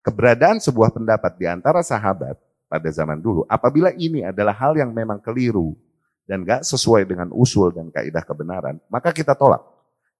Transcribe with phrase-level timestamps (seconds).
[0.00, 5.20] keberadaan sebuah pendapat di antara sahabat pada zaman dulu, apabila ini adalah hal yang memang
[5.20, 5.76] keliru
[6.24, 9.62] dan gak sesuai dengan usul dan kaidah kebenaran, maka kita tolak.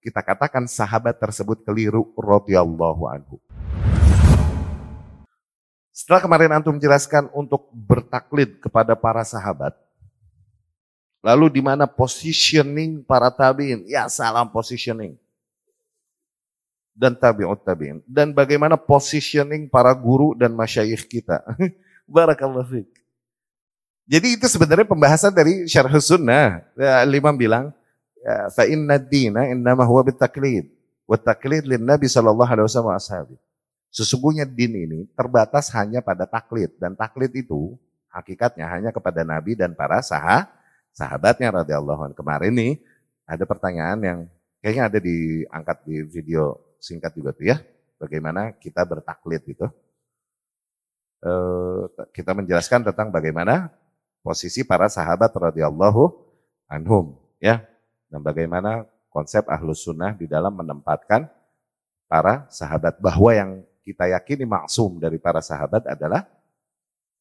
[0.00, 3.36] Kita katakan sahabat tersebut keliru radhiyallahu anhu.
[5.92, 9.76] Setelah kemarin antum jelaskan untuk bertaklid kepada para sahabat,
[11.20, 13.84] lalu di mana positioning para tabiin?
[13.84, 15.20] Ya salam positioning
[17.00, 18.04] dan tabi'ut tabi'in.
[18.04, 21.40] Dan bagaimana positioning para guru dan masyayikh kita.
[22.04, 22.92] Barakallahu fiqh.
[24.04, 26.60] Jadi itu sebenarnya pembahasan dari syarh sunnah.
[26.76, 27.72] Ya, Imam bilang,
[28.20, 30.68] ya, fa inna dina innama huwa bitaklid.
[31.08, 33.38] Wa taklid lin Nabi sallallahu alaihi wasallam ashabi.
[33.90, 37.74] Sesungguhnya din ini terbatas hanya pada taklid dan taklid itu
[38.10, 40.46] hakikatnya hanya kepada Nabi dan para sah
[40.94, 42.16] sahabatnya radhiyallahu anhu.
[42.18, 42.72] Kemarin nih
[43.26, 44.18] ada pertanyaan yang
[44.62, 47.60] kayaknya ada diangkat di video singkat juga tuh ya,
[48.00, 49.68] bagaimana kita bertaklid gitu.
[51.20, 51.32] E,
[52.16, 53.68] kita menjelaskan tentang bagaimana
[54.24, 56.08] posisi para sahabat radhiyallahu
[56.66, 57.60] anhum ya,
[58.08, 61.28] dan bagaimana konsep ahlus sunnah di dalam menempatkan
[62.08, 63.50] para sahabat bahwa yang
[63.84, 66.26] kita yakini maksum dari para sahabat adalah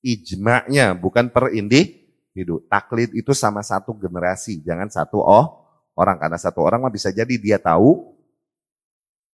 [0.01, 2.63] ijma'nya bukan per individu.
[2.71, 5.67] Taklid itu sama satu generasi, jangan satu oh
[5.99, 8.18] orang karena satu orang mah bisa jadi dia tahu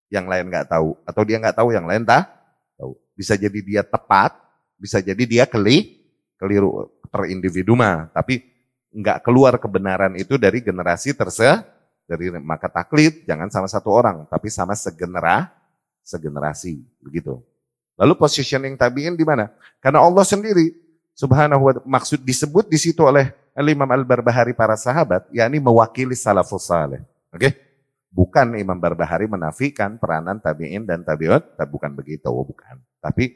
[0.10, 2.30] yang lain nggak tahu atau dia nggak tahu yang lain tak
[2.78, 2.94] tahu.
[3.16, 4.36] Bisa jadi dia tepat,
[4.78, 6.04] bisa jadi dia keli
[6.36, 8.44] keliru per individu mah, tapi
[8.92, 11.64] nggak keluar kebenaran itu dari generasi terse
[12.06, 15.50] dari maka taklid jangan sama satu orang, tapi sama segenera
[16.06, 17.42] segenerasi begitu.
[17.96, 19.50] Lalu positioning tabiin di mana?
[19.80, 20.76] Karena Allah sendiri
[21.16, 27.00] subhanahu wa maksud disebut di situ oleh Imam Al-Barbahari para sahabat, yakni mewakili salafus saleh.
[27.32, 27.40] Oke?
[27.40, 27.52] Okay?
[28.16, 32.80] Bukan Imam Barbahari menafikan peranan tabi'in dan tabi'ut, bukan begitu, oh, bukan.
[33.04, 33.36] Tapi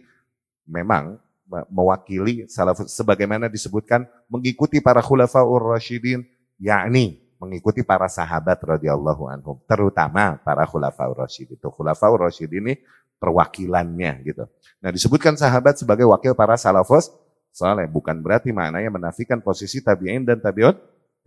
[0.63, 1.19] memang
[1.67, 6.21] mewakili salafus sebagaimana disebutkan mengikuti para khulafaur rasyidin
[6.61, 11.57] yakni mengikuti para sahabat radhiyallahu anhum terutama para khulafaur rasyidin.
[11.57, 12.73] Itu khulafaur rasyidin ini
[13.19, 14.47] perwakilannya gitu.
[14.79, 17.11] Nah, disebutkan sahabat sebagai wakil para salafus
[17.51, 17.89] saleh.
[17.89, 20.77] Bukan berarti maknanya menafikan posisi tabi'in dan tabi'ut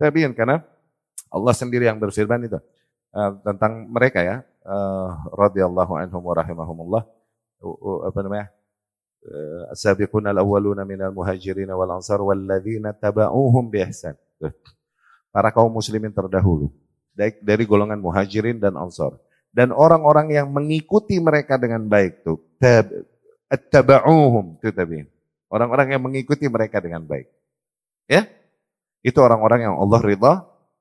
[0.01, 0.31] tabi'in.
[0.33, 0.63] Karena
[1.29, 2.57] Allah sendiri yang berfirman itu
[3.13, 4.37] uh, tentang mereka ya.
[4.63, 7.03] Uh, radhiyallahu anhum wa rahimahumullah.
[7.61, 8.47] Uh, apa namanya?
[9.23, 13.87] Uh, as-sabiquna al-awwaluna minal muhajirin wal ansar walladzina taba'uhum bi
[15.33, 16.69] para kaum muslimin terdahulu.
[17.17, 19.17] Dari, golongan muhajirin dan ansar.
[19.53, 22.41] Dan orang-orang yang mengikuti mereka dengan baik tuh.
[22.57, 22.89] Tab
[23.69, 25.07] tabauhum itu tabi'in.
[25.49, 27.29] Orang-orang yang mengikuti mereka dengan baik.
[28.09, 28.25] Ya?
[29.05, 30.33] Itu orang-orang yang Allah ridha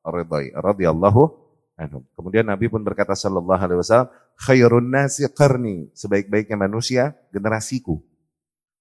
[0.09, 0.57] ridhai.
[0.57, 1.42] Radhiyallahu
[1.85, 2.03] anhum.
[2.15, 7.99] Kemudian Nabi pun berkata sallallahu alaihi wasallam, khairun nasi qarni, sebaik-baiknya manusia generasiku.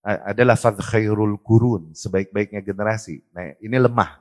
[0.02, 3.22] Ada lafaz khairul kurun, sebaik-baiknya generasi.
[3.34, 4.18] Nah, ini lemah.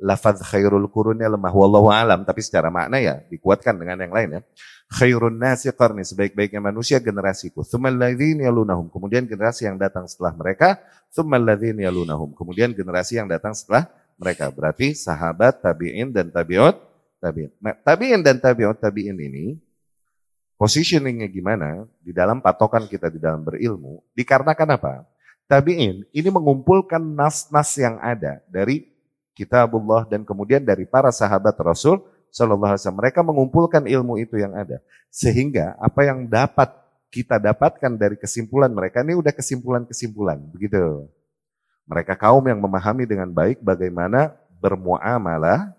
[0.00, 4.40] Lafaz khairul kurunnya lemah wallahu alam, tapi secara makna ya dikuatkan dengan yang lain ya.
[4.88, 7.60] Khairun nasi qarni, sebaik-baiknya manusia generasiku.
[7.60, 10.80] Tsummal ladzina yalunahum, kemudian generasi yang datang setelah mereka,
[11.12, 14.48] tsummal ladzina yalunahum, kemudian generasi yang datang setelah mereka.
[14.48, 16.89] Berarti sahabat, tabi'in dan tabi'ut
[17.20, 17.52] tabiin.
[17.60, 19.60] Nah, tabiin dan tabiut tabiin ini
[20.56, 24.94] positioningnya gimana di dalam patokan kita di dalam berilmu dikarenakan apa?
[25.46, 28.88] Tabiin ini mengumpulkan nas-nas yang ada dari
[29.36, 32.00] kitabullah dan kemudian dari para sahabat Rasul
[32.30, 33.00] Shallallahu Alaihi Wasallam.
[33.02, 34.78] Mereka mengumpulkan ilmu itu yang ada
[35.10, 36.70] sehingga apa yang dapat
[37.10, 41.10] kita dapatkan dari kesimpulan mereka ini udah kesimpulan-kesimpulan begitu.
[41.90, 44.30] Mereka kaum yang memahami dengan baik bagaimana
[44.62, 45.74] bermuamalah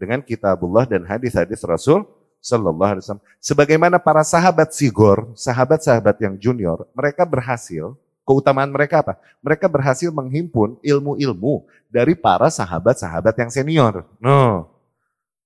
[0.00, 2.08] dengan kitabullah dan hadis-hadis Rasul
[2.40, 3.24] Sallallahu Alaihi Wasallam.
[3.36, 7.92] Sebagaimana para sahabat sigor, sahabat-sahabat yang junior, mereka berhasil,
[8.24, 9.20] keutamaan mereka apa?
[9.44, 14.08] Mereka berhasil menghimpun ilmu-ilmu dari para sahabat-sahabat yang senior.
[14.16, 14.72] No.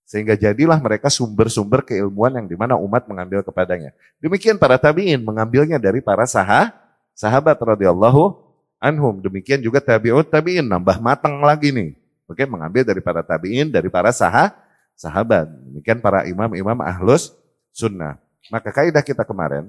[0.06, 3.90] Sehingga jadilah mereka sumber-sumber keilmuan yang di mana umat mengambil kepadanya.
[4.22, 6.70] Demikian para tabiin mengambilnya dari para sah
[7.16, 8.36] sahabat radhiyallahu
[8.78, 9.18] anhum.
[9.18, 12.03] Demikian juga tabiut tabiin nambah matang lagi nih.
[12.24, 14.52] Oke, mengambil dari para tabiin, dari para sah
[14.96, 15.44] sahabat.
[15.68, 17.36] Demikian para imam-imam ahlus
[17.74, 18.16] sunnah.
[18.48, 19.68] Maka kaidah kita kemarin,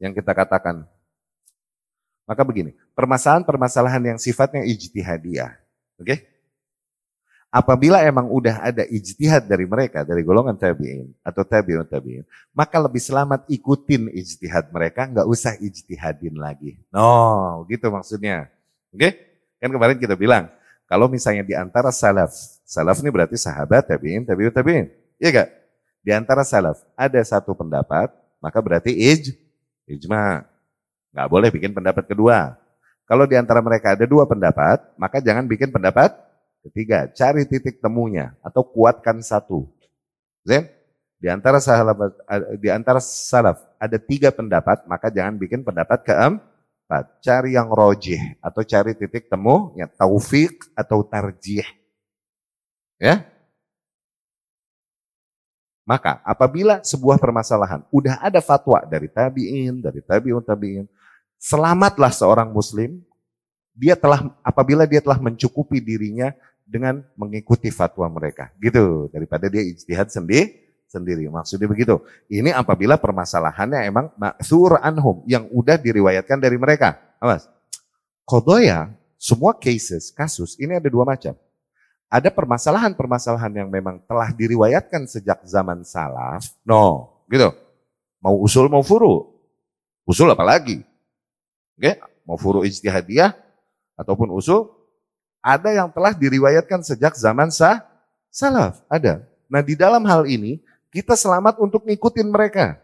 [0.00, 0.84] yang kita katakan,
[2.24, 5.56] maka begini, permasalahan-permasalahan yang sifatnya ijtihadiyah.
[6.00, 6.24] Oke?
[7.50, 12.22] Apabila emang udah ada ijtihad dari mereka, dari golongan tabi'in atau tabi'un tabi'in,
[12.54, 16.78] maka lebih selamat ikutin ijtihad mereka, nggak usah ijtihadin lagi.
[16.94, 18.46] No, gitu maksudnya.
[18.94, 19.18] Oke?
[19.58, 20.46] Kan kemarin kita bilang,
[20.90, 22.34] kalau misalnya di antara salaf,
[22.66, 24.90] salaf ini berarti sahabat, tabi'in, tabi'ut, tabi'in.
[25.22, 25.48] Iya gak?
[26.02, 28.10] Di antara salaf ada satu pendapat,
[28.42, 29.38] maka berarti ij,
[29.86, 30.42] ijma.
[31.14, 32.58] Nggak boleh bikin pendapat kedua.
[33.06, 36.10] Kalau di antara mereka ada dua pendapat, maka jangan bikin pendapat
[36.66, 37.06] ketiga.
[37.14, 39.70] Cari titik temunya atau kuatkan satu.
[40.42, 40.66] Zen,
[41.22, 42.18] di antara salaf,
[42.58, 46.49] di antara salaf ada tiga pendapat, maka jangan bikin pendapat keempat.
[47.22, 51.62] Cari yang rojih atau cari titik temu, ya taufik atau tarjih.
[52.98, 53.30] Ya,
[55.90, 60.86] maka apabila sebuah permasalahan udah ada fatwa dari tabi'in, dari tabi'un tabi'in,
[61.34, 63.02] selamatlah seorang muslim,
[63.74, 66.30] dia telah apabila dia telah mencukupi dirinya
[66.62, 68.54] dengan mengikuti fatwa mereka.
[68.62, 71.30] Gitu, daripada dia ijtihad sendiri sendiri.
[71.30, 72.02] Maksudnya begitu.
[72.26, 76.98] Ini apabila permasalahannya emang maksur anhum yang udah diriwayatkan dari mereka.
[77.22, 77.46] Awas.
[78.26, 81.38] Kodoya, semua cases, kasus, ini ada dua macam
[82.10, 86.42] ada permasalahan-permasalahan yang memang telah diriwayatkan sejak zaman salaf.
[86.66, 87.54] No, gitu.
[88.18, 89.30] Mau usul mau furu.
[90.02, 90.82] Usul apalagi.
[91.78, 91.96] Oke, okay?
[92.26, 93.32] mau furu ijtihadiyah
[93.94, 94.68] ataupun usul
[95.40, 97.80] ada yang telah diriwayatkan sejak zaman sah,
[98.28, 99.22] salaf, ada.
[99.46, 100.58] Nah, di dalam hal ini
[100.90, 102.78] kita selamat untuk ngikutin mereka.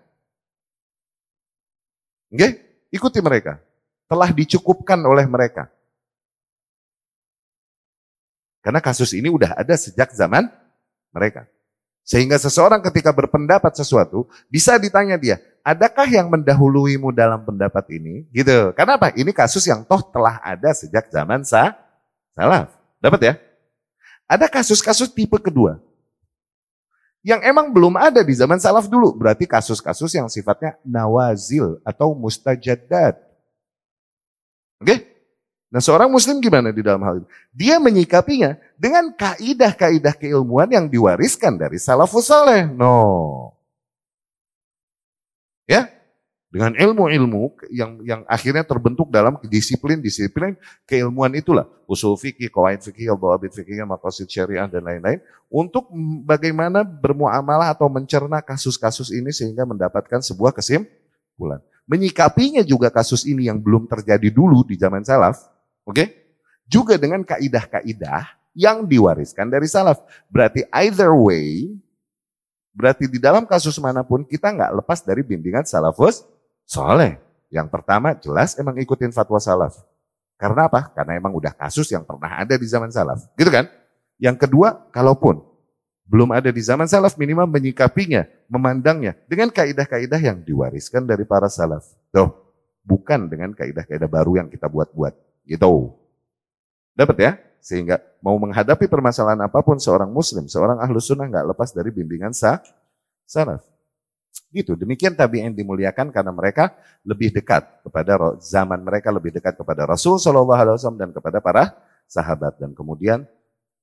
[2.31, 2.59] Oke,
[2.91, 3.59] ikuti mereka.
[4.07, 5.67] Telah dicukupkan oleh mereka.
[8.63, 10.51] Karena kasus ini udah ada sejak zaman
[11.15, 11.47] mereka.
[12.07, 18.27] Sehingga seseorang ketika berpendapat sesuatu, bisa ditanya dia, adakah yang mendahuluimu dalam pendapat ini?
[18.31, 18.71] Gitu.
[18.79, 19.11] Karena apa?
[19.15, 21.75] Ini kasus yang toh telah ada sejak zaman sa
[22.35, 22.71] salaf.
[23.03, 23.35] Dapat ya?
[24.27, 25.83] Ada kasus-kasus tipe kedua.
[27.27, 29.19] Yang emang belum ada di zaman salaf dulu.
[29.19, 33.19] Berarti kasus-kasus yang sifatnya nawazil atau mustajadat.
[34.79, 34.87] Oke?
[34.87, 34.99] Okay?
[35.67, 37.29] Nah seorang muslim gimana di dalam hal ini?
[37.51, 42.71] Dia menyikapinya dengan kaidah-kaidah keilmuan yang diwariskan dari salafus saleh.
[42.71, 43.51] No.
[45.67, 45.91] Ya,
[46.57, 50.57] dengan ilmu-ilmu yang yang akhirnya terbentuk dalam disiplin-disiplin
[50.89, 55.21] keilmuan itulah usul fikih, kawaid fikih, al fikih, maqasid syariah dan lain-lain
[55.53, 55.93] untuk
[56.25, 61.61] bagaimana bermuamalah atau mencerna kasus-kasus ini sehingga mendapatkan sebuah kesimpulan.
[61.85, 65.53] Menyikapinya juga kasus ini yang belum terjadi dulu di zaman salaf,
[65.85, 65.93] Oke?
[65.93, 66.09] Okay?
[66.65, 70.01] Juga dengan kaidah-kaidah yang diwariskan dari salaf.
[70.33, 71.69] Berarti either way,
[72.73, 76.25] berarti di dalam kasus mana pun kita nggak lepas dari bimbingan salafus
[76.67, 77.23] soleh.
[77.49, 79.79] Yang pertama jelas emang ikutin fatwa salaf.
[80.37, 80.93] Karena apa?
[80.93, 83.25] Karena emang udah kasus yang pernah ada di zaman salaf.
[83.39, 83.71] Gitu kan?
[84.21, 85.41] Yang kedua, kalaupun
[86.07, 91.89] belum ada di zaman salaf minimal menyikapinya, memandangnya dengan kaidah-kaidah yang diwariskan dari para salaf.
[92.13, 92.31] Tuh,
[92.85, 95.15] bukan dengan kaidah-kaidah baru yang kita buat-buat.
[95.49, 95.73] Gitu.
[96.93, 97.33] Dapat ya?
[97.63, 102.31] Sehingga mau menghadapi permasalahan apa pun seorang muslim, seorang ahlu sunnah nggak lepas dari bimbingan
[102.31, 102.63] sah,
[103.27, 103.65] salaf.
[104.55, 104.73] Gitu.
[104.79, 106.73] Demikian tabi'in dimuliakan karena mereka
[107.03, 111.77] lebih dekat kepada zaman mereka lebih dekat kepada Rasul Shallallahu Alaihi Wasallam dan kepada para
[112.07, 113.27] sahabat dan kemudian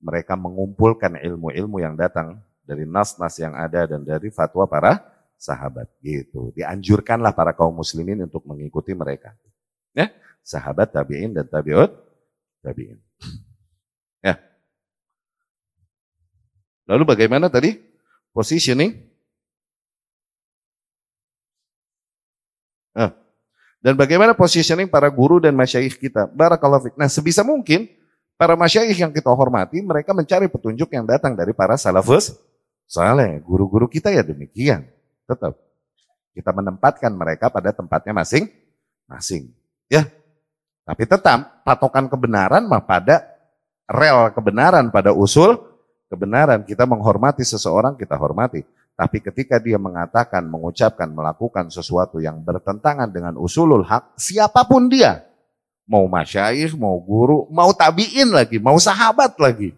[0.03, 5.03] mereka mengumpulkan ilmu-ilmu yang datang dari nas-nas yang ada dan dari fatwa para
[5.39, 6.55] sahabat gitu.
[6.55, 9.35] Dianjurkanlah para kaum muslimin untuk mengikuti mereka.
[9.91, 10.09] Ya,
[10.41, 11.91] sahabat tabi'in dan tabi'ut
[12.63, 12.99] tabi'in.
[14.23, 14.39] Ya.
[16.87, 17.75] Lalu bagaimana tadi
[18.31, 19.13] positioning?
[22.93, 23.11] Nah,
[23.83, 26.31] dan bagaimana positioning para guru dan masyayikh kita?
[26.31, 26.95] Barakallahu fiqh.
[26.95, 27.91] Nah, sebisa mungkin
[28.39, 32.31] para masyayikh yang kita hormati, mereka mencari petunjuk yang datang dari para salafus
[32.87, 33.43] saleh.
[33.43, 34.87] Guru-guru kita ya demikian.
[35.27, 35.59] Tetap
[36.31, 39.51] kita menempatkan mereka pada tempatnya masing-masing.
[39.91, 40.07] Ya,
[40.87, 43.27] tapi tetap patokan kebenaran mah pada
[43.83, 45.59] rel kebenaran, pada usul
[46.07, 46.63] kebenaran.
[46.63, 48.63] Kita menghormati seseorang, kita hormati.
[48.93, 55.25] Tapi ketika dia mengatakan, mengucapkan, melakukan sesuatu yang bertentangan dengan usulul hak, siapa pun dia,
[55.89, 59.73] mau masyaih, mau guru, mau tabiin lagi, mau sahabat lagi.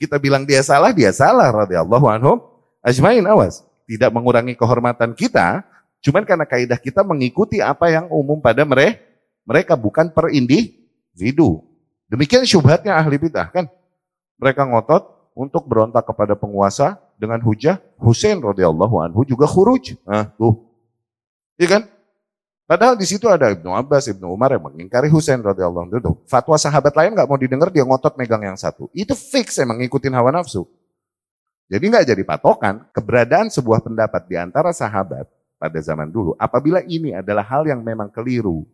[0.00, 2.40] Kita bilang dia salah, dia salah radhiyallahu anhum
[2.80, 3.60] ajmain awas.
[3.84, 5.62] Tidak mengurangi kehormatan kita,
[6.00, 9.06] cuman karena kaidah kita mengikuti apa yang umum pada mereka
[9.46, 11.62] mereka bukan per individu.
[12.10, 13.70] Demikian syubhatnya ahli bidah kan.
[14.42, 19.96] Mereka ngotot untuk berontak kepada penguasa dengan hujah Husain radhiyallahu anhu juga khuruj.
[20.04, 20.68] Nah, tuh.
[21.56, 21.82] Iya kan?
[22.66, 26.14] Padahal di situ ada Ibnu Abbas, Ibnu Umar yang mengingkari Husain radhiyallahu anhu.
[26.26, 28.90] Fatwa sahabat lain nggak mau didengar, dia ngotot megang yang satu.
[28.90, 30.66] Itu fix emang ngikutin hawa nafsu.
[31.66, 35.26] Jadi nggak jadi patokan keberadaan sebuah pendapat di antara sahabat
[35.58, 36.34] pada zaman dulu.
[36.38, 38.66] Apabila ini adalah hal yang memang keliru,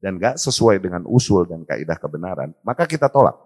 [0.00, 3.36] dan gak sesuai dengan usul dan kaidah kebenaran, maka kita tolak.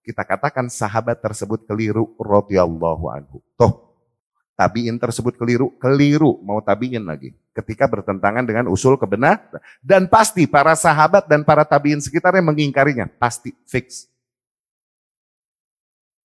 [0.00, 3.44] Kita katakan sahabat tersebut keliru radhiyallahu anhu.
[3.60, 3.87] Toh,
[4.58, 7.30] tabiin tersebut keliru, keliru mau tabiin lagi.
[7.54, 9.38] Ketika bertentangan dengan usul kebenar
[9.78, 14.10] dan pasti para sahabat dan para tabiin sekitarnya mengingkarinya, pasti fix.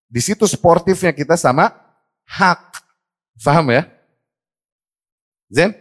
[0.09, 1.69] Di situ sportifnya kita sama
[2.25, 2.81] hak.
[3.37, 3.85] Faham ya?
[5.53, 5.77] Zen?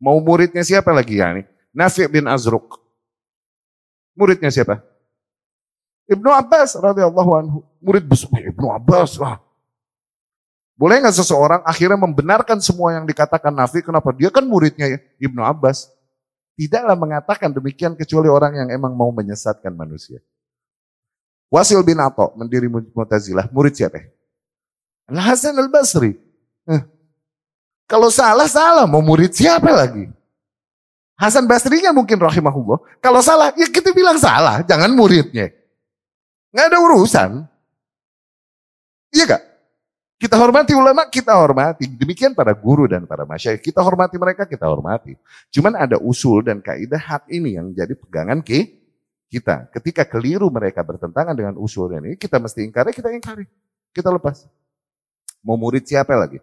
[0.00, 1.44] Mau muridnya siapa lagi ya ini?
[1.76, 2.80] Nafi' bin Azruk.
[4.16, 4.80] Muridnya siapa?
[6.08, 7.58] Ibnu Abbas radhiyallahu anhu.
[7.80, 9.16] Murid besar Ibnu Abbas.
[9.16, 9.40] Wah,
[10.72, 13.84] boleh nggak seseorang akhirnya membenarkan semua yang dikatakan Nafi?
[13.84, 14.10] Kenapa?
[14.16, 15.92] Dia kan muridnya ya, Ibnu Abbas.
[16.56, 20.20] Tidaklah mengatakan demikian kecuali orang yang emang mau menyesatkan manusia.
[21.52, 24.00] Wasil bin Ato, mendiri Mu'tazilah, murid siapa?
[25.12, 26.16] Al Hasan Al Basri.
[26.64, 26.82] Eh.
[27.84, 30.08] Kalau salah salah, mau murid siapa lagi?
[31.20, 32.80] Hasan Basri nya mungkin rahimahullah.
[33.04, 35.52] Kalau salah, ya kita bilang salah, jangan muridnya.
[36.56, 37.30] Nggak ada urusan.
[39.12, 39.42] Iya gak?
[40.22, 41.90] Kita hormati ulama, kita hormati.
[41.90, 43.58] Demikian para guru dan para masyayikh.
[43.58, 45.18] Kita hormati mereka, kita hormati.
[45.50, 48.70] Cuman ada usul dan kaidah hak ini yang jadi pegangan ke
[49.26, 49.66] kita.
[49.74, 53.50] Ketika keliru mereka bertentangan dengan usul ini, kita mesti ingkari, kita ingkari.
[53.90, 54.46] Kita lepas.
[55.42, 56.38] Mau murid siapa lagi?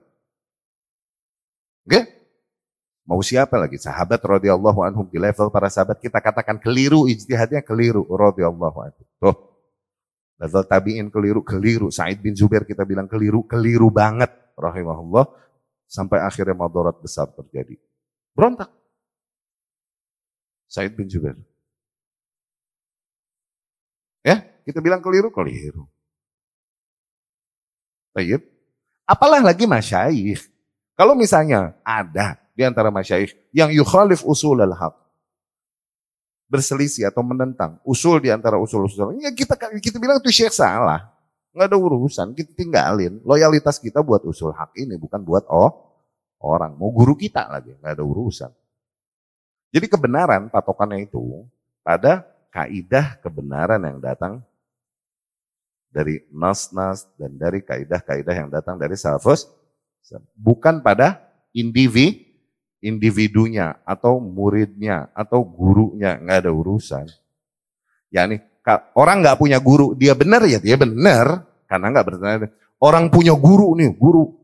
[1.88, 2.04] Oke?
[3.08, 3.80] Mau siapa lagi?
[3.80, 9.02] Sahabat radhiyallahu anhum di level para sahabat kita katakan keliru ijtihadnya keliru radhiyallahu anhu.
[9.24, 9.49] Tuh.
[10.40, 11.92] Level tabi'in keliru, keliru.
[11.92, 14.32] Said bin Zubair kita bilang keliru, keliru banget.
[14.56, 15.28] Rahimahullah.
[15.84, 17.76] Sampai akhirnya madarat besar terjadi.
[18.32, 18.72] Berontak.
[20.72, 21.36] Said bin Zubair.
[24.24, 25.92] Ya, kita bilang keliru, keliru.
[28.16, 28.44] Baik.
[29.04, 30.40] Apalah lagi masyaih.
[30.96, 35.09] Kalau misalnya ada di antara masyaih yang yukhalif usul al-haq
[36.50, 39.22] berselisih atau menentang usul di antara usul-usul.
[39.22, 41.14] Ya kita kita bilang itu syekh salah.
[41.54, 43.22] Nggak ada urusan, kita tinggalin.
[43.22, 45.72] Loyalitas kita buat usul hak ini bukan buat oh
[46.42, 46.74] orang.
[46.76, 48.52] Mau guru kita lagi, nggak ada urusan.
[49.70, 51.46] Jadi kebenaran patokannya itu
[51.86, 54.42] pada kaidah kebenaran yang datang
[55.94, 59.50] dari nas-nas dan dari kaidah-kaidah yang datang dari salafus
[60.38, 61.22] bukan pada
[61.54, 62.29] individu
[62.80, 67.06] individunya atau muridnya atau gurunya nggak ada urusan.
[68.10, 68.42] Ya nih
[68.96, 72.50] orang nggak punya guru dia benar ya dia benar karena nggak bertanya.
[72.80, 74.36] Orang punya guru nih guru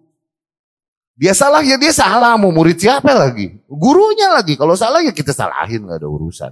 [1.15, 5.32] dia salah ya dia salah mau murid siapa lagi gurunya lagi kalau salah ya kita
[5.32, 6.51] salahin nggak ada urusan.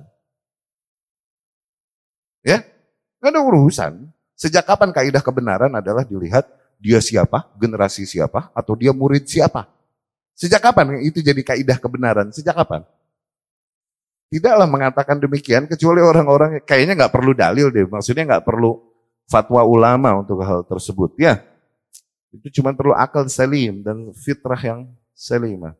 [2.44, 2.63] Ya
[3.20, 3.92] nggak ada urusan.
[4.34, 6.50] Sejak kapan kaidah kebenaran adalah dilihat
[6.84, 9.72] dia siapa, generasi siapa, atau dia murid siapa.
[10.34, 12.34] Sejak kapan itu jadi kaidah kebenaran?
[12.34, 12.82] Sejak kapan?
[14.34, 17.86] Tidaklah mengatakan demikian kecuali orang-orang kayaknya nggak perlu dalil deh.
[17.86, 18.82] Maksudnya nggak perlu
[19.30, 21.13] fatwa ulama untuk hal tersebut.
[21.22, 21.46] Ya,
[22.34, 25.78] itu cuma perlu akal salim dan fitrah yang salimah.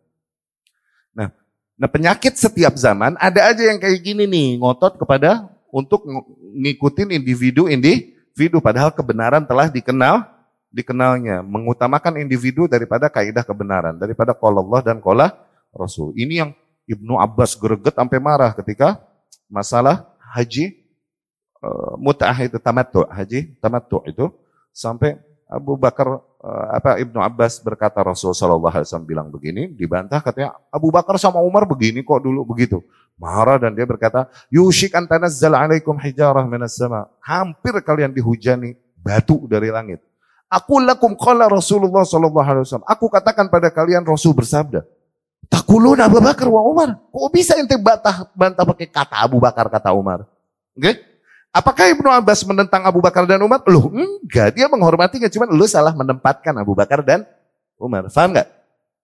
[1.18, 1.34] Nah,
[1.74, 6.06] nah penyakit setiap zaman ada aja yang kayak gini nih ngotot kepada untuk
[6.54, 10.30] ngikutin individu-individu padahal kebenaran telah dikenal
[10.74, 15.38] dikenalnya, mengutamakan individu daripada kaidah kebenaran, daripada qala Allah dan qala
[15.70, 16.18] Rasul.
[16.18, 16.51] Ini yang
[16.89, 19.00] Ibnu Abbas greget sampai marah ketika
[19.48, 20.82] masalah haji
[21.62, 24.25] uh, mut'ah itu tamattu, haji tamattu itu
[24.74, 25.15] sampai
[25.46, 26.10] Abu Bakar
[26.42, 31.22] uh, apa Ibnu Abbas berkata Rasul sallallahu alaihi wasallam bilang begini, dibantah katanya Abu Bakar
[31.22, 32.82] sama Umar begini kok dulu begitu.
[33.13, 39.46] Marah dan dia berkata, "Yushik an tanazzal alaikum hijarah minas sama." Hampir kalian dihujani batu
[39.46, 40.01] dari langit.
[40.54, 42.86] Aku lakum qala Rasulullah sallallahu alaihi wasallam.
[42.86, 44.86] Aku katakan pada kalian Rasul bersabda.
[45.50, 46.94] Takulun Abu Bakar wa Umar.
[47.10, 50.30] Kok bisa ente bantah bantah pakai kata Abu Bakar kata Umar?
[50.78, 50.82] Oke?
[50.82, 50.96] Okay?
[51.54, 53.62] Apakah Ibnu Abbas menentang Abu Bakar dan Umar?
[53.70, 54.58] Loh, enggak.
[54.58, 55.30] Dia menghormatinya.
[55.30, 57.30] Cuman lu salah menempatkan Abu Bakar dan
[57.78, 58.10] Umar.
[58.10, 58.50] Faham enggak?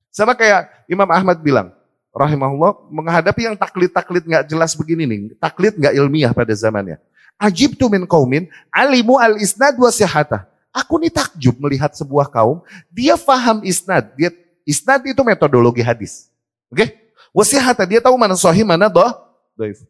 [0.10, 1.70] Sama kayak Imam Ahmad bilang,
[2.10, 5.20] rahimahullah, menghadapi yang taklid-taklid nggak jelas begini nih.
[5.38, 6.98] Taklid nggak ilmiah pada zamannya.
[7.38, 10.50] Ajib tu min kaumin alimu al isnad wa sihatah.
[10.80, 14.16] Aku nih takjub melihat sebuah kaum, dia faham isnad.
[14.16, 14.32] Dia
[14.64, 16.32] isnad itu metodologi hadis.
[16.72, 16.86] Oke?
[16.86, 16.90] Okay?
[17.36, 19.12] Wasihata, dia tahu mana sahih, mana doh.
[19.54, 19.86] Doif.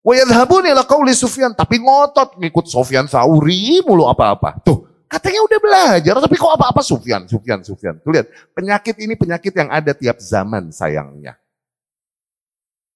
[0.00, 0.82] Yadhabun ila
[1.12, 4.56] Sufyan, tapi ngotot ngikut Sufyan Sauri mulu apa-apa.
[4.64, 8.00] Tuh, katanya udah belajar, tapi kok apa-apa Sufyan, Sufyan, Sufyan.
[8.00, 11.36] Tuh lihat, penyakit ini penyakit yang ada tiap zaman sayangnya.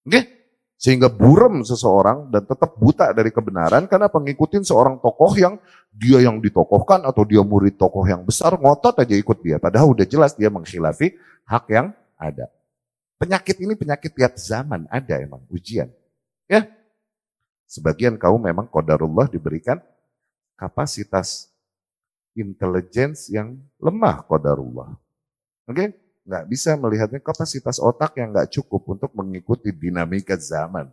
[0.09, 0.11] Oke?
[0.17, 0.25] Okay?
[0.75, 5.55] Sehingga burem seseorang dan tetap buta dari kebenaran karena pengikutin seorang tokoh yang
[5.95, 9.57] dia yang ditokohkan atau dia murid tokoh yang besar ngotot aja ikut dia.
[9.63, 11.15] Padahal udah jelas dia mengkhilafi
[11.47, 12.51] hak yang ada.
[13.17, 15.89] Penyakit ini penyakit tiap zaman ada emang ujian.
[16.51, 16.67] Ya.
[17.65, 19.81] Sebagian kaum memang kodarullah diberikan
[20.59, 21.49] kapasitas
[22.35, 24.95] intelligence yang lemah kodarullah.
[25.71, 25.75] Oke?
[25.75, 25.89] Okay?
[26.25, 30.89] Nggak bisa melihatnya kapasitas otak yang nggak cukup untuk mengikuti dinamika zaman.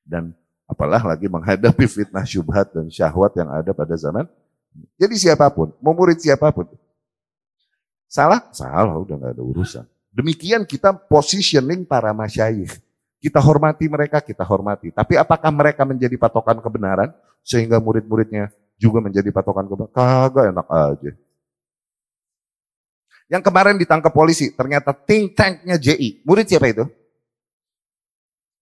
[0.00, 0.32] Dan
[0.64, 4.24] apalah lagi menghadapi fitnah syubhat dan syahwat yang ada pada zaman.
[4.98, 6.66] Jadi siapa pun, mau murid siapa pun.
[8.08, 8.42] Salah?
[8.50, 9.84] Salah, udah nggak ada urusan.
[10.14, 12.70] Demikian kita positioning para masyayikh.
[13.18, 14.92] Kita hormati mereka, kita hormati.
[14.92, 17.10] Tapi apakah mereka menjadi patokan kebenaran?
[17.40, 19.92] Sehingga murid-muridnya juga menjadi patokan kebenaran?
[19.96, 21.10] Kagak enak aja.
[23.34, 26.22] Yang kemarin ditangkap polisi, ternyata think tanknya JI.
[26.22, 26.86] Murid siapa itu?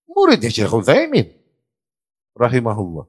[0.08, 1.28] Muridnya Syekh Utsaimin.
[2.32, 3.04] Rahimahullah.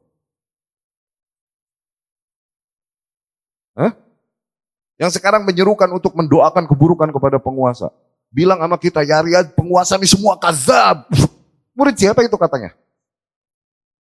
[3.80, 3.96] Hah?
[5.00, 7.88] Yang sekarang menyerukan untuk mendoakan keburukan kepada penguasa.
[8.28, 11.08] Bilang sama kita, ya Riyad, penguasa ini semua kazab.
[11.80, 12.76] Murid siapa itu katanya?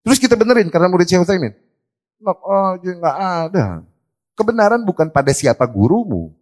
[0.02, 1.54] Terus kita benerin karena murid Syekh Utsaimin.
[2.26, 3.16] Oh, nggak
[3.46, 3.86] ada.
[4.34, 6.34] Kebenaran bukan pada siapa gurumu,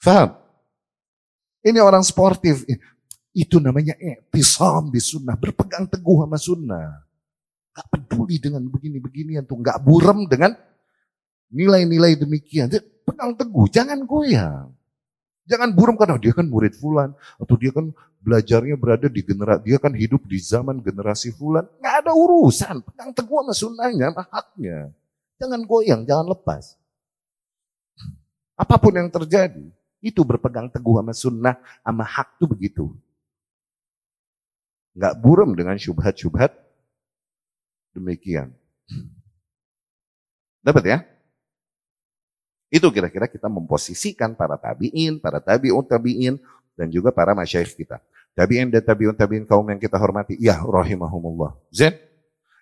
[0.00, 0.36] Faham?
[1.66, 2.62] Ini orang sportif.
[3.36, 5.34] Itu namanya etisam di sunnah.
[5.34, 6.88] Berpegang teguh sama sunnah.
[7.76, 9.60] Gak peduli dengan begini-beginian tuh.
[9.60, 10.54] Gak burem dengan
[11.50, 12.72] nilai-nilai demikian.
[13.04, 14.72] Pegang teguh, jangan goyang.
[15.46, 17.12] Jangan burem karena dia kan murid fulan.
[17.38, 17.92] Atau dia kan
[18.24, 21.66] belajarnya berada di generasi, dia kan hidup di zaman generasi fulan.
[21.78, 22.82] Gak ada urusan.
[22.82, 24.78] Pegang teguh sama sunnahnya, sama haknya.
[25.36, 26.74] Jangan goyang, jangan lepas.
[28.56, 29.68] Apa pun yang terjadi,
[30.06, 32.94] itu berpegang teguh sama sunnah, sama hak tuh begitu.
[34.94, 36.54] Nggak burem dengan syubhat-syubhat
[37.90, 38.54] demikian.
[40.62, 40.98] Dapat ya?
[42.70, 46.38] Itu kira-kira kita memposisikan para tabi'in, para tabi'un tabi'in,
[46.78, 47.98] dan juga para masyayikh kita.
[48.36, 51.56] Tabi'in dan tabi'un tabi'in kaum yang kita hormati, ya rahimahumullah.
[51.74, 51.94] Zen.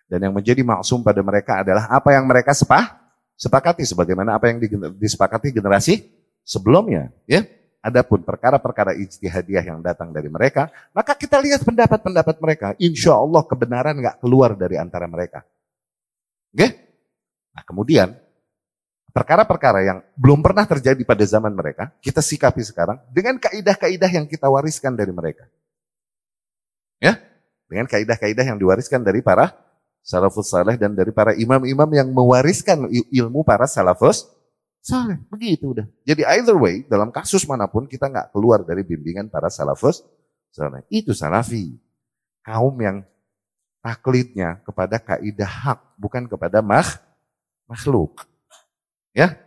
[0.05, 2.93] Dan yang menjadi maksum pada mereka adalah apa yang mereka sepah,
[3.35, 4.61] sepakati sebagaimana apa yang
[4.95, 6.14] disepakati generasi
[6.45, 7.43] sebelumnya, ya.
[7.85, 12.67] Adapun perkara-perkara ijtihadiyah yang datang dari mereka, maka kita lihat pendapat-pendapat mereka.
[12.81, 15.45] Insya Allah kebenaran nggak keluar dari antara mereka.
[16.57, 16.81] Oke?
[17.53, 18.17] Nah kemudian,
[19.13, 24.49] perkara-perkara yang belum pernah terjadi pada zaman mereka, kita sikapi sekarang dengan kaidah-kaidah yang kita
[24.49, 25.45] wariskan dari mereka.
[27.05, 27.21] Ya?
[27.69, 29.53] Dengan kaidah-kaidah yang diwariskan dari para
[30.01, 34.29] salafus saleh dan dari para imam-imam yang mewariskan ilmu para salafus
[34.85, 35.89] Saleh, begitu udah.
[36.05, 40.05] Jadi either way, dalam kasus mana pun kita nggak keluar dari bimbingan para salafus
[40.53, 40.85] saleh.
[40.93, 41.73] Itu salafi.
[42.45, 43.01] Kaum yang
[43.81, 47.01] taklidnya kepada kaidah hak, bukan kepada makh,
[47.65, 48.29] makhluk.
[49.17, 49.41] Ya,